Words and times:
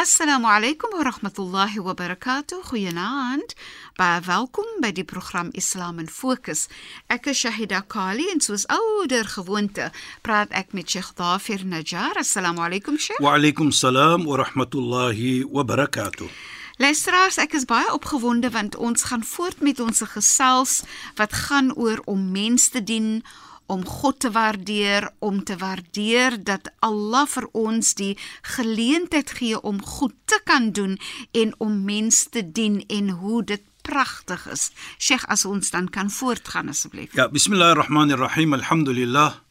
Assalamu 0.00 0.46
alaykum 0.48 0.94
wa 0.96 1.04
rahmatullahi 1.04 1.78
wa 1.78 1.92
barakatuh. 1.92 2.62
Goeienaand. 2.70 3.52
Baie 3.98 4.20
welkom 4.24 4.64
by 4.80 4.94
die 4.96 5.04
program 5.04 5.50
Islam 5.52 5.98
in 6.00 6.08
Fokus. 6.08 6.70
Ek 7.12 7.26
is 7.28 7.42
Shahida 7.42 7.82
Kali 7.84 8.30
en 8.32 8.40
soos 8.40 8.64
ouer 8.72 9.28
gewoonte 9.28 9.90
praat 10.24 10.48
ek 10.56 10.72
met 10.72 10.88
Sheikh 10.88 11.10
Dafir 11.20 11.66
Najjar. 11.68 12.16
Assalamu 12.16 12.64
alaykum 12.64 12.96
Sheikh. 12.96 13.20
Wa 13.20 13.34
alaykum 13.36 13.74
salaam 13.76 14.24
wa 14.24 14.40
rahmatullahi 14.40 15.44
wa 15.44 15.68
barakatuh. 15.68 16.32
Luisteraars, 16.80 17.36
ek 17.36 17.58
is 17.60 17.68
baie 17.68 17.92
opgewonde 17.92 18.48
want 18.56 18.80
ons 18.80 19.04
gaan 19.04 19.20
voort 19.20 19.60
met 19.60 19.84
ons 19.84 20.00
gesels 20.16 20.80
wat 21.20 21.36
gaan 21.44 21.74
oor 21.76 22.00
om 22.08 22.24
mens 22.32 22.70
te 22.72 22.80
dien, 22.80 23.20
om 23.69 23.85
God 23.85 24.19
te 24.19 24.31
waardeer, 24.31 25.09
om 25.19 25.43
te 25.43 25.57
waardeer 25.57 26.37
dat 26.43 26.69
Allah 26.79 27.25
vir 27.27 27.47
ons 27.51 27.93
die 27.97 28.13
geleentheid 28.55 29.31
gee 29.39 29.61
om 29.61 29.81
goed 29.81 30.13
te 30.25 30.39
kan 30.45 30.71
doen 30.71 30.99
en 31.31 31.55
om 31.57 31.83
mens 31.83 32.27
te 32.29 32.51
dien 32.51 32.83
en 32.87 33.09
hoe 33.09 33.43
dit 33.43 33.63
pragtig 33.81 34.45
is. 34.51 34.71
Sheikh, 34.97 35.25
as 35.29 35.45
ons 35.45 35.71
dan 35.71 35.89
kan 35.89 36.09
voortgaan 36.09 36.69
asseblief. 36.69 37.13
Ja, 37.13 37.29
bismillahirrahmanirrahim. 37.29 38.53
Alhamdulillah. 38.53 39.45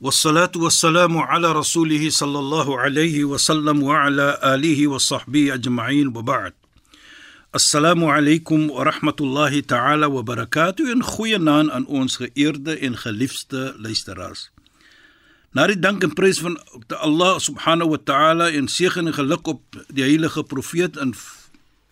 والصلاه 0.00 0.52
والسلام 0.56 1.18
على 1.18 1.52
رسوله 1.52 2.10
صلى 2.10 2.38
الله 2.38 2.80
عليه 2.80 3.24
وسلم 3.24 3.82
وعلى 3.82 4.38
اله 4.44 4.88
وصحبه 4.88 5.54
اجمعين 5.54 6.06
وبعد 6.08 6.54
Assalamu 7.53 8.09
alaykum 8.09 8.71
wa 8.71 8.83
rahmatullahi 8.83 9.61
ta'ala 9.61 10.09
wa 10.09 10.23
barakatuh 10.23 10.89
en 10.89 11.03
goeienaand 11.05 11.69
aan 11.69 11.85
ons 11.85 12.15
geëerde 12.17 12.79
en 12.81 12.97
geliefde 12.97 13.75
luisteraars. 13.77 14.49
Na 15.53 15.67
die 15.69 15.77
dank 15.77 16.01
en 16.01 16.15
prys 16.17 16.39
van 16.41 16.57
Allah 16.97 17.37
subhanahu 17.37 17.93
wa 17.93 17.99
ta'ala 18.01 18.49
en 18.57 18.65
seën 18.65 19.05
en 19.05 19.13
geluk 19.13 19.45
op 19.53 19.77
die 19.93 20.01
heilige 20.01 20.41
profeet 20.49 20.97
en 20.97 21.13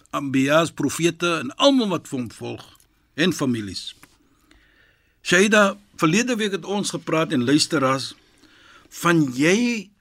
anbiya's 0.10 0.74
profete 0.74 1.30
en 1.44 1.54
almal 1.62 1.94
wat 1.94 2.10
vir 2.10 2.24
hom 2.24 2.32
volg 2.34 2.66
en 3.14 3.30
families. 3.30 3.94
Shaida, 5.22 5.78
verlede 6.02 6.42
week 6.42 6.58
het 6.58 6.66
ons 6.66 6.90
gepraat 6.98 7.38
en 7.38 7.46
luisteraars 7.46 8.16
van 9.06 9.28
jy 9.38 9.92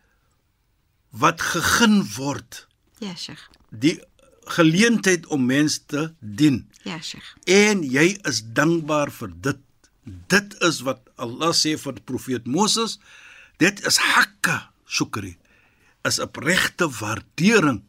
wat 1.12 1.44
gegeen 1.52 2.00
word. 2.16 2.64
Ja, 3.04 3.12
Sheikh. 3.12 3.44
Die 3.68 4.00
geleentheid 4.44 5.26
om 5.26 5.46
mense 5.46 5.84
te 5.86 6.12
dien. 6.20 6.70
Ja, 6.82 7.00
Sheikh. 7.00 7.34
En 7.44 7.82
jy 7.82 8.18
is 8.28 8.42
dankbaar 8.52 9.10
vir 9.10 9.32
dit. 9.40 9.58
Dit 10.32 10.56
is 10.64 10.80
wat 10.86 11.02
Allah 11.20 11.52
sê 11.54 11.76
vir 11.78 11.98
die 11.98 12.04
profeet 12.04 12.46
Moses. 12.46 12.98
Dit 13.60 13.84
is 13.86 14.00
hakka 14.00 14.70
shukri. 14.86 15.36
Is 16.04 16.18
'n 16.18 16.30
regte 16.32 16.88
waardering 16.88 17.82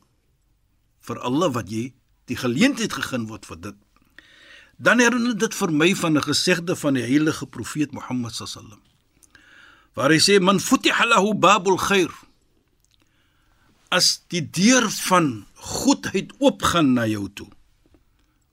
vir 1.00 1.20
Allah 1.20 1.52
wat 1.54 1.70
jy 1.70 1.94
die 2.26 2.38
geleentheid 2.38 2.94
gegee 2.94 3.26
word 3.28 3.46
vir 3.46 3.62
dit. 3.62 3.76
Dan 4.82 5.00
herinner 5.00 5.38
dit 5.38 5.54
vir 5.54 5.72
my 5.72 5.96
van 5.96 6.18
'n 6.18 6.22
gesegde 6.22 6.76
van 6.76 6.94
die 6.94 7.04
heilige 7.04 7.46
profeet 7.46 7.92
Mohammed 7.92 8.34
sallam. 8.34 8.82
Waar 9.94 10.10
hy 10.10 10.20
sê 10.20 10.40
man 10.40 10.60
futiha 10.60 11.06
lahu 11.06 11.34
babul 11.34 11.78
khair. 11.78 12.12
As 13.92 14.22
die 14.32 14.44
deur 14.48 14.88
van 15.10 15.48
goedheid 15.60 16.32
oopgaan 16.40 16.94
na 16.96 17.04
jou 17.12 17.28
toe 17.36 17.50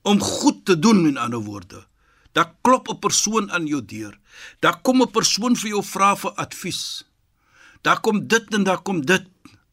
om 0.08 0.18
goed 0.24 0.64
te 0.64 0.78
doen 0.78 1.06
in 1.06 1.20
ander 1.20 1.42
woorde. 1.44 1.84
Daar 2.32 2.54
klop 2.60 2.88
'n 2.88 2.98
persoon 2.98 3.50
aan 3.50 3.66
jou 3.66 3.84
deur. 3.84 4.18
Daar 4.60 4.80
kom 4.80 5.02
'n 5.02 5.10
persoon 5.10 5.56
vir 5.56 5.68
jou 5.68 5.84
vra 5.84 6.16
vir 6.16 6.30
advies. 6.30 7.04
Daar 7.82 8.00
kom 8.00 8.26
dit 8.26 8.54
en 8.54 8.62
daar 8.62 8.82
kom 8.82 9.04
dit, 9.04 9.26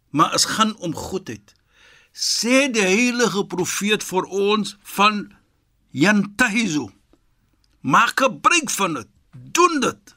maar 0.10 0.30
as 0.30 0.46
gaan 0.46 0.78
om 0.78 0.96
goedheid. 0.96 1.54
Sê 2.14 2.72
die 2.72 2.82
heilige 2.82 3.46
profeet 3.46 4.04
vir 4.04 4.24
ons 4.24 4.78
van 4.82 5.34
yantahizu. 5.90 6.90
Maak 7.82 8.20
gebruik 8.20 8.70
van 8.70 8.94
dit. 8.94 9.08
Doen 9.32 9.80
dit. 9.80 10.16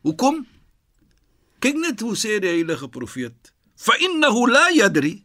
Hoekom? 0.00 0.46
Kyk 1.58 1.76
net 1.76 2.00
hoe 2.00 2.16
sê 2.16 2.38
die 2.38 2.48
heilige 2.48 2.88
profeet. 2.88 3.53
Fa 3.76 3.96
innahu 3.98 4.46
la 4.50 4.68
yadri 4.70 5.24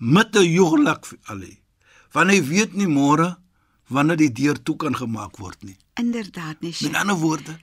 mata 0.00 0.40
yughlaq 0.40 1.12
ali. 1.32 1.58
Want 2.12 2.32
hy 2.32 2.40
weet 2.42 2.74
nie 2.74 2.88
môre 2.90 3.36
wanneer 3.90 4.18
die 4.18 4.32
deur 4.32 4.58
toe 4.62 4.76
kan 4.76 4.96
gemaak 4.96 5.38
word 5.38 5.62
nie. 5.66 5.76
Inderdaad, 6.00 6.60
nee. 6.62 6.74
Met 6.80 6.96
ander 6.96 7.18
woorde, 7.18 7.58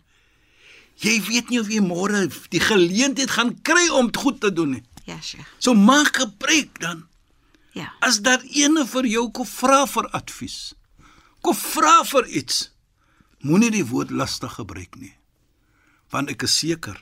jy 1.03 1.17
weet 1.27 1.49
nie 1.49 1.59
of 1.59 1.69
jy 1.71 1.81
môre 1.83 2.27
die 2.53 2.61
geleentheid 2.63 3.31
gaan 3.31 3.53
kry 3.65 3.87
om 3.95 4.11
goed 4.15 4.41
te 4.43 4.51
doen 4.53 4.77
nie. 4.77 4.83
Ja, 5.07 5.19
Sheikh. 5.21 5.47
So 5.63 5.73
maak 5.73 6.19
gebruik 6.19 6.79
dan. 6.83 7.05
Ja. 7.77 7.93
As 8.03 8.19
daar 8.25 8.43
ene 8.43 8.83
vir 8.89 9.07
jou 9.07 9.27
kom 9.31 9.47
vra 9.47 9.85
vir 9.87 10.09
advies, 10.17 10.73
kom 11.45 11.55
vra 11.55 12.01
vir 12.09 12.27
iets, 12.41 12.71
moenie 13.45 13.71
die 13.71 13.85
woord 13.87 14.11
lastig 14.11 14.57
gebruik 14.57 14.97
nie. 14.99 15.13
Want 16.11 16.31
ek 16.33 16.47
is 16.47 16.57
seker 16.57 16.97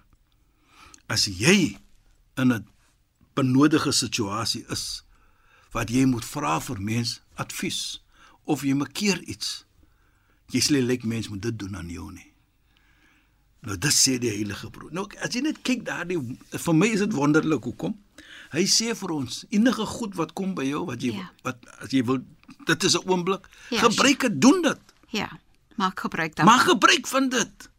as 1.07 1.25
jy 1.25 1.77
in 2.37 2.51
'n 2.51 2.65
benodige 3.35 3.91
situasie 3.93 4.63
is 4.71 5.03
wat 5.75 5.89
jy 5.91 6.05
moet 6.07 6.25
vra 6.25 6.59
vir 6.63 6.79
mens 6.79 7.19
advies 7.41 8.01
of 8.45 8.63
jy 8.63 8.73
makeer 8.77 9.19
iets, 9.27 9.65
jy 10.53 10.61
sê 10.61 10.79
lyk 10.81 11.03
mens 11.03 11.27
moet 11.29 11.41
dit 11.41 11.57
doen 11.59 11.75
aan 11.75 11.89
jou 11.89 12.11
nie. 12.13 12.31
Nou 13.65 13.75
dit 13.81 13.91
sê 13.95 14.17
die 14.21 14.29
heilige 14.29 14.69
broer. 14.69 14.91
Nou 14.93 15.07
as 15.25 15.33
jy 15.35 15.41
net 15.41 15.61
kyk 15.65 15.83
daardie 15.87 16.19
vir 16.53 16.75
my 16.77 16.87
is 16.93 17.01
dit 17.01 17.13
wonderlik 17.17 17.63
hoekom? 17.65 17.95
Hy 18.53 18.63
sê 18.69 18.93
vir 18.95 19.11
ons 19.11 19.41
enige 19.49 19.85
goed 19.97 20.15
wat 20.19 20.33
kom 20.37 20.53
by 20.55 20.63
jou 20.69 20.85
wat 20.85 21.01
jy 21.01 21.15
Ja. 21.17 21.29
wat 21.43 21.57
as 21.81 21.91
jy 21.91 22.03
wil 22.05 22.21
dit 22.67 22.83
is 22.83 22.95
'n 22.95 23.09
oomblik, 23.09 23.47
Ja, 23.71 23.81
gebruik 23.81 24.19
dit, 24.19 24.41
doen 24.41 24.61
dit. 24.61 24.79
Ja. 25.09 25.29
Maak 25.75 25.99
gebruik 25.99 26.35
daarvan. 26.35 26.55
Maak 26.55 26.65
gebruik 26.67 27.07
van 27.07 27.29
dit. 27.29 27.69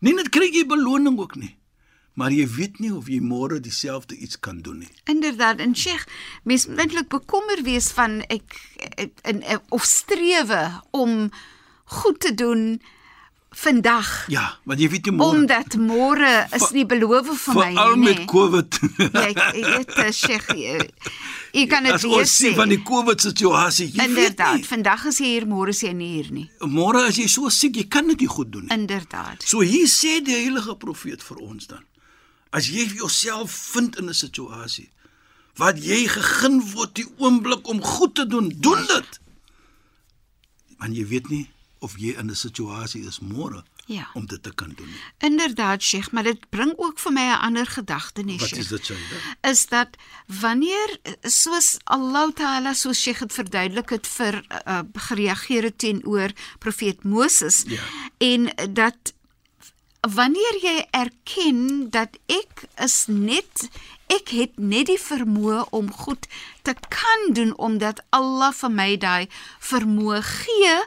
Nie 0.00 0.14
net 0.14 0.28
kry 0.30 0.48
jy 0.52 0.64
beloning 0.66 1.18
ook 1.18 1.34
nie. 1.36 1.56
Maar 2.14 2.32
jy 2.32 2.46
weet 2.56 2.78
nie 2.78 2.92
of 2.92 3.08
jy 3.08 3.20
môre 3.24 3.60
dieselfde 3.60 4.16
iets 4.16 4.36
kan 4.40 4.60
doen 4.60 4.82
nie. 4.84 4.90
Inderdaad, 5.08 5.62
en 5.64 5.76
Sheikh, 5.76 6.04
mens 6.44 6.66
moet 6.66 6.84
eintlik 6.84 7.08
bekommer 7.08 7.62
wees 7.64 7.88
van 7.96 8.20
ek 8.28 8.58
in 9.24 9.40
of 9.68 9.84
strewe 9.88 10.82
om 10.90 11.30
goed 11.84 12.20
te 12.20 12.34
doen 12.34 12.82
vandag. 13.52 14.24
Ja, 14.32 14.44
want 14.64 14.80
jy 14.80 14.88
weet 14.92 15.08
nie 15.08 15.14
môre 15.16 15.36
Omdat 15.36 15.76
môre 15.80 16.30
is 16.56 16.70
nie 16.72 16.84
beloof 16.88 17.28
vir 17.28 17.56
my 17.56 17.68
veral 17.74 17.96
nie. 17.96 18.04
met 18.04 18.20
nee. 18.22 18.28
COVID. 18.28 18.78
Ja, 19.12 19.24
ek 19.28 19.40
ek 19.42 19.68
weet 19.76 19.94
eh, 19.96 20.10
Sheikh, 20.16 20.48
jy, 20.56 20.76
jy 21.52 21.66
kan 21.68 21.84
dit 21.88 21.96
As 21.96 22.06
weer 22.06 22.22
ons 22.22 22.34
sien 22.36 22.56
van 22.56 22.68
sê. 22.68 22.76
die 22.76 22.82
COVID 22.88 23.24
situasie, 23.26 23.88
jy 23.92 24.08
Inderdaad, 24.08 24.66
vandag 24.68 25.06
is 25.12 25.20
jy 25.20 25.32
hier, 25.34 25.48
môre 25.48 25.76
is 25.76 25.82
jy 25.84 25.92
nie 25.96 26.10
hier 26.16 26.32
nie. 26.32 26.46
Môre 26.64 27.06
as 27.10 27.20
jy 27.20 27.28
so 27.28 27.52
siek, 27.52 27.76
jy 27.76 27.88
kan 27.92 28.08
dit 28.12 28.24
nie 28.24 28.30
goed 28.32 28.52
doen 28.52 28.68
nie. 28.68 28.74
Inderdaad. 28.76 29.44
So 29.44 29.64
hier 29.64 29.88
sê 29.88 30.20
die 30.24 30.36
heilige 30.38 30.76
profeet 30.80 31.24
vir 31.24 31.44
ons 31.44 31.68
dan. 31.72 31.84
As 32.52 32.68
jy 32.68 32.84
jouself 32.98 33.50
vind 33.72 33.96
in 33.98 34.08
'n 34.08 34.14
situasie 34.14 34.90
wat 35.60 35.76
jy 35.84 36.06
gegeen 36.08 36.60
word 36.72 36.94
die 36.96 37.06
oomblik 37.18 37.66
om 37.68 37.82
goed 37.82 38.14
te 38.14 38.26
doen, 38.26 38.48
doen 38.56 38.86
dit. 38.86 39.20
Want 40.78 40.96
jy 40.96 41.04
weet 41.06 41.28
nie 41.28 41.50
of 41.84 41.96
jy 41.98 42.14
in 42.18 42.30
'n 42.30 42.34
situasie 42.36 43.04
is 43.06 43.18
môre 43.20 43.62
Ja. 43.86 44.08
om 44.14 44.26
dit 44.26 44.42
te 44.42 44.54
kan 44.54 44.72
doen 44.76 44.86
nie. 44.86 45.00
Inderdaad, 45.18 45.82
Sheikh, 45.82 46.10
maar 46.12 46.22
dit 46.22 46.50
bring 46.50 46.72
ook 46.76 46.98
vir 46.98 47.12
my 47.12 47.20
'n 47.20 47.38
ander 47.40 47.66
gedagte 47.66 48.22
nie, 48.22 48.38
Wat 48.38 48.48
Sheikh. 48.48 48.60
is 48.62 48.68
dit 48.68 48.90
sê? 48.90 48.94
is 49.50 49.66
dat 49.66 49.88
wanneer 50.26 50.98
soos 51.22 51.76
Allah 51.84 52.32
Taala 52.34 52.72
soos 52.74 53.00
Sheikh 53.00 53.18
het 53.20 53.32
verduidelik 53.32 53.90
het 53.90 54.06
vir 54.06 54.44
uh, 54.66 54.80
gereageer 54.92 55.62
het 55.62 55.78
teenoor 55.78 56.30
profeet 56.58 57.04
Moses 57.04 57.64
Ja. 57.66 57.82
en 58.18 58.54
dat 58.74 59.12
wanneer 60.02 60.56
jy 60.62 60.76
erken 60.90 61.90
dat 61.94 62.18
ek 62.26 62.66
is 62.82 63.04
net 63.06 63.68
ek 64.10 64.32
het 64.34 64.58
net 64.58 64.90
die 64.90 65.00
vermoë 65.00 65.68
om 65.70 65.92
goed 65.94 66.26
te 66.66 66.74
kan 66.90 67.30
doen 67.36 67.54
omdat 67.56 68.02
Allah 68.10 68.50
vir 68.52 68.72
my 68.74 68.88
daai 68.98 69.28
vermoë 69.62 70.20
gee, 70.26 70.78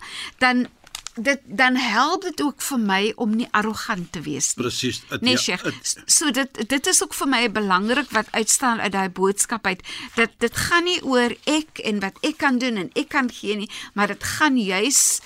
dan 0.44 0.68
dit 1.16 1.40
dan 1.48 1.76
help 1.80 2.26
dit 2.28 2.42
ook 2.44 2.62
vir 2.62 2.80
my 2.80 3.02
om 3.16 3.36
nie 3.40 3.48
arrogant 3.56 4.12
te 4.12 4.22
wees 4.22 4.52
nie. 4.56 4.66
Presies. 4.66 5.02
Nee, 5.22 5.38
ja, 5.38 5.40
Sheikh. 5.40 5.64
So 6.06 6.32
dit 6.32 6.60
dit 6.70 6.88
is 6.92 7.04
ook 7.04 7.16
vir 7.16 7.32
my 7.32 7.42
belangrik 7.52 8.12
wat 8.12 8.32
uitstaan 8.36 8.84
uit 8.84 8.92
daai 8.92 9.10
boodskap 9.10 9.66
uit. 9.66 9.84
Dat 10.20 10.36
dit 10.44 10.58
gaan 10.68 10.84
nie 10.84 11.00
oor 11.04 11.32
ek 11.48 11.80
en 11.88 12.04
wat 12.04 12.20
ek 12.22 12.38
kan 12.44 12.60
doen 12.60 12.84
en 12.84 12.92
ek 13.00 13.10
kan 13.16 13.32
gee 13.32 13.56
nie, 13.64 13.72
maar 13.94 14.12
dit 14.12 14.24
gaan 14.36 14.60
juis 14.60 15.22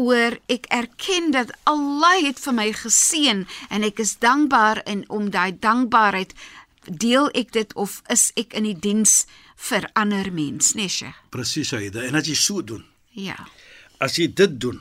oor 0.00 0.38
ek 0.48 0.66
erken 0.72 1.30
dat 1.34 1.52
Allah 1.68 2.16
het 2.24 2.40
vir 2.40 2.56
my 2.56 2.68
geseën 2.72 3.44
en 3.68 3.84
ek 3.86 4.00
is 4.00 4.16
dankbaar 4.22 4.80
en 4.88 5.04
om 5.12 5.28
daai 5.34 5.52
dankbaarheid 5.60 6.32
deel 6.88 7.28
ek 7.36 7.52
dit 7.52 7.74
of 7.76 8.00
is 8.08 8.30
ek 8.40 8.56
in 8.56 8.64
die 8.64 8.76
diens 8.78 9.26
vir 9.60 9.84
ander 10.00 10.30
mens, 10.32 10.72
nee 10.74 10.88
Sheikh. 10.88 11.18
Presies, 11.30 11.74
Aida. 11.76 12.00
En 12.08 12.16
as 12.16 12.26
jy 12.30 12.34
so 12.34 12.62
doen, 12.64 12.84
Ja. 13.12 13.36
as 14.00 14.16
jy 14.16 14.30
dit 14.32 14.54
doen, 14.60 14.80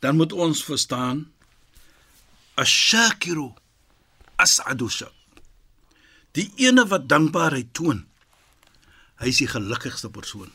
dan 0.00 0.16
moet 0.16 0.32
ons 0.32 0.64
verstaan 0.64 1.26
ash-shakiru 2.56 3.50
as'adu 4.40 4.88
shak. 4.88 5.12
Die 6.32 6.48
ene 6.64 6.86
wat 6.88 7.04
dankbaarheid 7.08 7.74
toon, 7.76 8.06
hy 9.20 9.28
is 9.28 9.38
die 9.44 9.50
gelukkigste 9.52 10.08
persoon. 10.10 10.50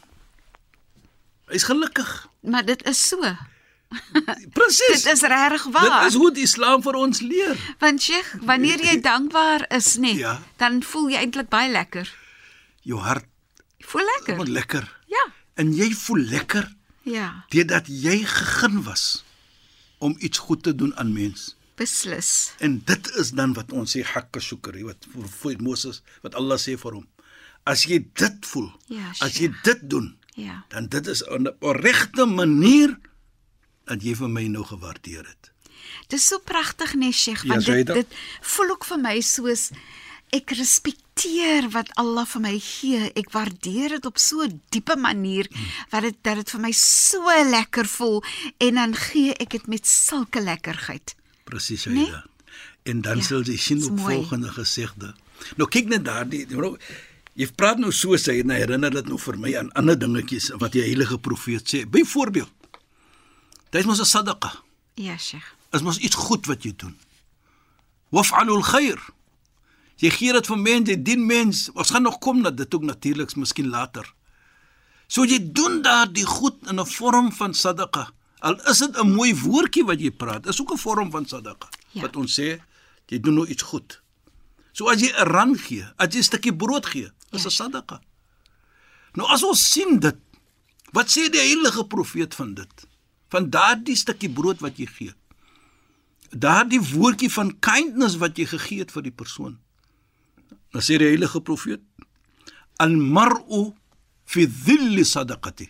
Hy's 1.47 1.63
gelukkig. 1.63 2.27
Maar 2.41 2.65
dit 2.65 2.83
is 2.87 3.07
so. 3.07 3.21
Presies. 4.53 5.03
Dit 5.07 5.13
is 5.13 5.21
regtig 5.21 5.63
waar. 5.71 6.01
Dit 6.03 6.09
is 6.11 6.15
hoe 6.19 6.31
die 6.35 6.43
Islam 6.43 6.81
vir 6.83 6.95
ons 6.99 7.21
leer. 7.23 7.53
Want 7.79 8.01
Sheikh, 8.03 8.33
wanneer 8.43 8.81
jy 8.83 8.97
dankbaar 9.01 9.63
is, 9.77 9.93
nee, 9.97 10.15
Ja. 10.19 10.41
dan 10.59 10.81
voel 10.83 11.09
jy 11.13 11.21
eintlik 11.23 11.47
baie 11.49 11.71
lekker. 11.71 12.09
Jou 12.83 12.99
hart 12.99 13.25
Voel 13.87 14.03
lekker. 14.15 14.35
word 14.37 14.47
lekker. 14.51 14.87
Ja. 15.07 15.23
En 15.55 15.71
jy 15.73 15.91
voel 15.95 16.19
lekker 16.27 16.67
Ja, 17.07 17.45
deurdat 17.49 17.87
jy 17.87 18.17
gegeen 18.27 18.81
was 18.83 19.23
om 20.03 20.15
iets 20.19 20.37
goed 20.37 20.63
te 20.63 20.75
doen 20.75 20.91
aan 20.97 21.13
mens. 21.13 21.55
beslis. 21.77 22.51
En 22.59 22.81
dit 22.85 23.11
is 23.15 23.31
dan 23.31 23.53
wat 23.53 23.71
ons 23.71 23.91
sê 23.95 24.01
hakka 24.03 24.39
shukri 24.39 24.83
wat 24.83 25.05
vir, 25.13 25.27
vir 25.29 25.61
Moses 25.61 26.01
wat 26.23 26.35
Allah 26.35 26.57
sê 26.57 26.75
vir 26.77 26.91
hom. 26.97 27.07
As 27.63 27.85
jy 27.85 27.99
dit 28.13 28.45
voel, 28.45 28.71
Ja, 28.87 29.11
as 29.21 29.37
jy 29.39 29.53
dit 29.63 29.79
doen, 29.89 30.16
Ja. 30.37 30.65
dan 30.69 30.85
dit 30.87 31.07
is 31.07 31.23
'n 31.25 31.47
regte 31.61 32.25
manier 32.25 32.97
dat 33.85 34.03
jy 34.03 34.13
vir 34.15 34.29
my 34.29 34.47
nou 34.47 34.63
gewaardeer 34.65 35.25
het. 35.25 35.51
Dis 36.07 36.27
so 36.27 36.37
pragtig 36.39 36.93
nee 36.95 37.11
Sheikh, 37.11 37.43
Ja, 37.43 37.49
want 37.49 37.65
jy 37.65 37.83
dit 37.83 37.93
dit 37.95 38.07
voel 38.41 38.69
ook 38.69 38.85
vir 38.85 38.97
my 38.99 39.19
soos 39.21 39.69
ek 40.29 40.51
respekteer 40.51 41.69
wat 41.71 41.89
Allah 41.95 42.25
vir 42.25 42.41
my 42.41 42.59
gee. 42.59 43.11
Ek 43.15 43.31
waardeer 43.31 43.89
dit 43.89 44.05
op 44.05 44.17
so 44.17 44.41
'n 44.43 44.61
diepe 44.69 44.95
manier 44.95 45.47
wat 45.89 46.01
dit 46.01 46.15
dat 46.21 46.35
dit 46.35 46.49
vir 46.51 46.59
my 46.61 46.71
so 46.71 47.23
lekker 47.49 47.85
voel 47.85 48.23
en 48.57 48.73
dan 48.75 48.95
gee 48.95 49.33
ek 49.33 49.49
dit 49.49 49.67
met 49.67 49.87
sulke 49.87 50.41
lekkerheid. 50.41 51.15
Presies 51.43 51.85
Nee? 51.85 52.05
Aida. 52.05 52.25
En 52.83 53.01
dan 53.01 53.17
Ja, 53.17 53.23
sal 53.23 53.41
jy 53.43 53.57
sien 53.57 53.83
op 53.83 53.91
mooi. 53.99 54.15
volgende 54.15 54.49
gesegde. 54.49 55.15
Nou 55.55 55.69
kyk 55.69 55.85
net 55.87 56.05
daardie, 56.05 56.47
you 56.47 56.59
know, 56.59 56.77
jy 57.37 57.47
praat 57.55 57.77
nou 57.81 57.91
so 57.93 58.17
sê 58.17 58.39
en 58.41 58.49
herinner 58.49 58.93
dit 58.93 59.09
nou 59.09 59.17
vir 59.21 59.37
my 59.37 59.51
aan 59.59 59.69
ander 59.77 59.97
dingetjies 59.99 60.49
wat 60.61 60.73
die 60.73 60.81
heilige 60.81 61.19
profeet 61.21 61.69
sê. 61.69 61.83
Byvoorbeeld, 61.85 62.49
dit 63.71 63.79
is 63.81 63.85
mos 63.85 63.99
'n 64.01 64.05
sadaqa. 64.05 64.51
Ja, 64.95 65.17
Sheikh. 65.17 65.55
is 65.73 65.81
mos 65.81 65.99
iets 65.99 66.15
goed 66.15 66.45
wat 66.47 66.63
jy 66.63 66.73
doen. 66.75 66.95
Waf'alul 68.09 68.63
khair. 68.63 68.99
Jy 69.97 70.09
gee 70.09 70.33
dit 70.33 70.47
vir 70.47 70.57
mense, 70.57 70.91
jy 70.91 71.03
dien 71.03 71.25
mense. 71.25 71.71
Ons 71.73 71.89
gaan 71.89 72.03
nog 72.03 72.19
kom 72.19 72.41
na 72.41 72.51
dit 72.51 72.73
ook 72.73 72.83
natuurliks 72.83 73.35
miskien 73.35 73.69
later. 73.69 74.05
So 75.07 75.25
jy 75.25 75.39
doen 75.51 75.81
daardie 75.81 76.25
goed 76.25 76.55
in 76.69 76.79
'n 76.79 76.85
vorm 76.85 77.31
van 77.31 77.53
sadaqa. 77.53 78.09
Al 78.39 78.55
is 78.69 78.77
dit 78.77 78.97
'n 78.97 79.13
mooi 79.15 79.33
woordjie 79.35 79.85
wat 79.85 79.99
jy 79.99 80.11
praat, 80.11 80.47
is 80.47 80.61
ook 80.61 80.71
'n 80.71 80.77
vorm 80.77 81.11
van 81.11 81.25
sadaqa. 81.25 81.67
Ja. 81.91 82.01
Wat 82.01 82.15
ons 82.15 82.39
sê, 82.39 82.59
jy 83.07 83.19
doen 83.19 83.33
nou 83.33 83.47
iets 83.47 83.63
goed. 83.63 84.01
So 84.77 84.91
as 84.93 85.01
jy 85.01 85.09
'n 85.09 85.27
rand 85.33 85.57
gee, 85.57 85.85
as 85.97 86.13
jy 86.13 86.21
'n 86.21 86.29
stukkie 86.29 86.53
brood 86.53 86.85
gee, 86.85 87.09
is 87.33 87.45
'n 87.45 87.57
sadaqa. 87.59 88.01
Nou 89.17 89.25
as 89.33 89.43
ons 89.43 89.57
sien 89.57 89.99
dit, 89.99 90.17
wat 90.93 91.09
sê 91.09 91.29
die 91.29 91.41
heilige 91.41 91.83
profeet 91.87 92.35
van 92.35 92.53
dit? 92.53 92.87
Van 93.29 93.49
daardie 93.49 93.95
stukkie 93.95 94.29
brood 94.29 94.61
wat 94.61 94.77
jy 94.77 94.85
gee 94.85 95.13
daardie 96.31 96.81
woordjie 96.81 97.29
van 97.31 97.53
kindness 97.59 98.17
wat 98.21 98.37
jy 98.37 98.47
gegee 98.51 98.83
het 98.83 98.91
vir 98.91 99.07
die 99.07 99.15
persoon. 99.15 99.57
Dan 100.73 100.83
sê 100.83 100.97
die 100.99 101.09
heilige 101.09 101.41
profeet: 101.41 101.81
Al 102.77 102.95
mar'u 102.95 103.73
fi 104.25 104.45
dhilli 104.45 105.05
sadaqati. 105.05 105.69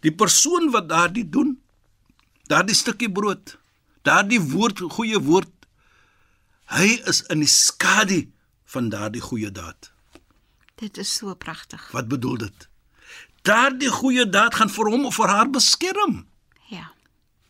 Die 0.00 0.12
persoon 0.14 0.70
wat 0.70 0.88
daardie 0.88 1.26
doen, 1.28 1.56
daardie 2.48 2.76
stukkie 2.76 3.10
brood, 3.10 3.56
daardie 4.06 4.40
woord, 4.40 4.80
goeie 4.92 5.18
woord, 5.18 5.50
hy 6.74 6.88
is 7.06 7.22
in 7.30 7.40
die 7.44 7.50
skadu 7.50 8.26
van 8.64 8.88
daardie 8.90 9.20
goeie 9.22 9.50
daad. 9.52 9.90
Dit 10.76 10.98
is 10.98 11.12
so 11.14 11.34
pragtig. 11.34 11.90
Wat 11.92 12.08
bedoel 12.08 12.36
dit? 12.36 12.68
Daardie 13.46 13.88
goeie 13.90 14.26
daad 14.28 14.54
gaan 14.58 14.70
vir 14.70 14.90
hom 14.90 15.06
of 15.06 15.14
vir 15.14 15.28
haar 15.30 15.50
beskerm 15.50 16.26
Ja. 16.68 16.90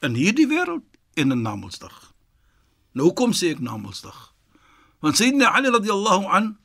in 0.02 0.14
hierdie 0.14 0.46
wêreld 0.46 0.84
en 1.16 1.30
in 1.32 1.42
Namedsdag. 1.42 2.12
Nou 2.92 3.06
hoekom 3.08 3.32
sê 3.32 3.50
ek 3.54 3.60
Namedsdag? 3.60 4.32
Want 5.00 5.16
Sayyidina 5.16 5.50
Ali 5.56 5.68
radhiyallahu 5.72 6.26
an 6.28 6.56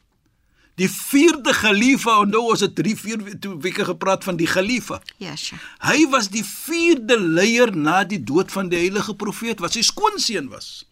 die 0.76 0.90
vierde 0.90 1.54
khalifa 1.54 2.22
en 2.22 2.30
nou 2.30 2.42
ons 2.52 2.60
het 2.64 2.76
3 2.76 2.96
4 2.96 3.40
twee 3.40 3.58
weke 3.64 3.86
gepraat 3.86 4.24
van 4.24 4.36
die 4.40 4.48
khalifa. 4.48 5.02
Ja, 5.18 5.36
Sheikh. 5.36 5.62
Hy 5.80 6.06
was 6.10 6.30
die 6.30 6.44
vierde 6.44 7.18
leier 7.20 7.72
na 7.76 8.04
die 8.04 8.20
dood 8.24 8.52
van 8.52 8.70
die 8.70 8.78
heilige 8.80 9.16
profeet 9.16 9.60
wat 9.60 9.74
sy 9.74 9.82
skoonseun 9.82 10.50
was. 10.50 10.86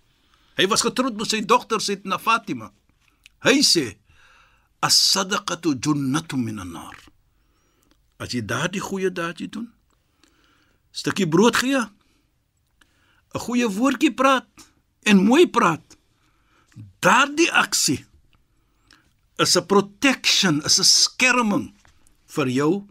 Hy 0.59 0.67
was 0.67 0.83
getroud 0.83 1.15
met 1.15 1.31
sy 1.31 1.39
dogter 1.47 1.79
Sayyidina 1.79 2.17
Fatima. 2.19 2.67
Hy 3.47 3.61
sê 3.63 3.85
as-sadaqatu 4.83 5.77
junnatun 5.79 6.43
minan 6.43 6.73
nar. 6.75 6.97
As 8.19 8.33
jy 8.35 8.41
daardie 8.43 8.83
goeie 8.83 9.07
daad 9.07 9.39
jy 9.39 9.47
doen, 9.47 9.69
stukkie 10.91 11.29
brood 11.31 11.55
gee, 11.55 11.79
'n 11.79 13.39
goeie 13.45 13.67
woordjie 13.71 14.11
praat 14.11 14.49
en 15.07 15.23
mooi 15.23 15.47
praat. 15.47 15.95
Daardie 16.99 17.51
aksie 17.51 18.03
is 19.37 19.55
'n 19.55 19.65
protection, 19.65 20.61
is 20.65 20.79
'n 20.79 20.83
skerming 20.83 21.71
vir 22.25 22.47
jou 22.47 22.87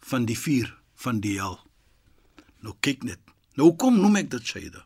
van 0.00 0.26
die 0.26 0.38
vuur 0.38 0.74
van 0.94 1.20
die 1.20 1.38
hel. 1.38 1.60
Nou 2.62 2.74
kyk 2.80 3.04
net. 3.04 3.20
Nou 3.54 3.76
kom 3.76 4.00
noem 4.00 4.16
ek 4.16 4.30
dit 4.30 4.42
Shaida. 4.42 4.85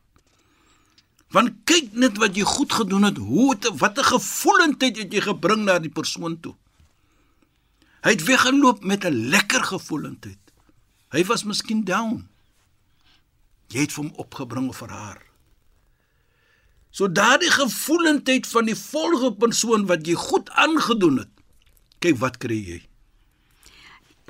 Want 1.31 1.63
kyk 1.65 1.93
net 1.95 2.19
wat 2.19 2.35
jy 2.35 2.43
goed 2.47 2.73
gedoen 2.75 3.07
het, 3.07 3.19
hoe 3.23 3.53
het, 3.55 3.69
wat 3.79 3.99
'n 3.99 4.11
gevoelendheid 4.15 4.97
het 4.97 5.13
jy 5.13 5.21
gebring 5.21 5.63
na 5.65 5.79
die 5.79 5.93
persoon 5.93 6.41
toe. 6.41 6.55
Hy 8.03 8.11
het 8.11 8.25
weggeloop 8.25 8.83
met 8.85 9.05
'n 9.05 9.31
lekker 9.31 9.65
gevoelendheid. 9.65 10.39
Hy 11.11 11.25
was 11.25 11.45
miskien 11.45 11.85
down. 11.85 12.29
Jy 13.69 13.81
het 13.81 13.95
hom 13.95 14.13
opgebring 14.17 14.77
vir 14.77 14.89
haar. 14.89 15.23
So 16.91 17.13
daardie 17.13 17.51
gevoelendheid 17.51 18.47
van 18.47 18.65
die 18.65 18.77
volgende 18.77 19.35
persoon 19.35 19.87
wat 19.87 20.07
jy 20.07 20.15
goed 20.15 20.51
aangedoen 20.51 21.19
het. 21.19 21.29
Kyk 21.99 22.17
wat 22.19 22.37
kry 22.37 22.59
jy. 22.67 22.81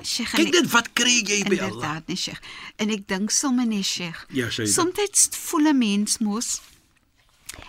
Sheikh, 0.03 0.33
Kyk 0.33 0.51
net 0.51 0.69
wat 0.71 0.93
kry 0.93 1.21
jy 1.25 1.43
by 1.43 1.57
Allah. 1.57 1.73
Inderdaad, 1.73 2.07
nee 2.07 2.17
Sheikh. 2.17 2.41
En 2.75 2.89
ek 2.89 3.07
dink 3.07 3.29
sommer 3.29 3.65
nee 3.65 3.83
Sheikh. 3.83 4.25
Ja. 4.29 4.49
Soms 4.49 5.27
voel 5.31 5.69
'n 5.73 5.77
mens 5.77 6.17
mos 6.17 6.61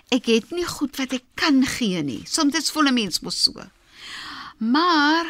ek 0.09 0.27
het 0.27 0.51
nie 0.51 0.67
goed 0.67 0.97
wat 0.97 1.12
ek 1.12 1.25
kan 1.35 1.62
gee 1.67 2.03
nie. 2.03 2.23
Soms 2.27 2.71
voel 2.71 2.89
'n 2.91 2.95
mens 2.95 3.21
mos 3.21 3.43
so. 3.43 3.53
Maar 4.59 5.27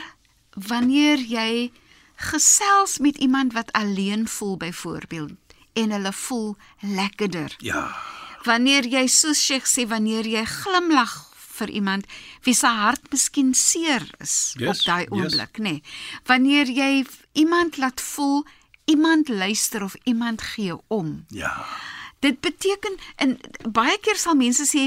wanneer 0.51 1.19
jy 1.19 1.73
gesels 2.17 2.99
met 2.99 3.17
iemand 3.17 3.53
wat 3.53 3.73
alleen 3.73 4.29
voel 4.29 4.57
byvoorbeeld 4.57 5.33
en 5.73 5.91
hulle 5.91 6.13
voel 6.13 6.57
lekkerder. 6.81 7.55
Ja. 7.59 7.97
Wanneer 8.43 8.87
jy 8.87 9.07
soos 9.07 9.45
Sheikh 9.45 9.67
sê 9.67 9.87
wanneer 9.89 10.27
jy 10.27 10.45
glimlag 10.45 11.33
vir 11.53 11.71
iemand 11.71 12.07
wie 12.43 12.55
se 12.55 12.67
hart 12.67 13.11
miskien 13.13 13.55
seer 13.55 14.05
is 14.19 14.55
Yes, 14.59 14.79
op 14.79 14.85
daai 14.85 15.07
yes. 15.07 15.11
oomblik, 15.11 15.59
nê. 15.59 15.63
Nee. 15.63 15.83
Wanneer 16.27 16.67
jy 16.71 17.05
iemand 17.33 17.77
laat 17.77 18.01
voel 18.01 18.45
iemand 18.85 19.29
luister 19.29 19.83
of 19.83 19.95
iemand 20.05 20.43
gee 20.43 20.75
om. 20.89 21.25
Ja. 21.29 21.67
Dit 22.23 22.41
beteken 22.41 22.95
en 23.17 23.33
baie 23.75 23.99
keer 23.99 24.17
sal 24.21 24.37
mense 24.39 24.63
sê 24.69 24.83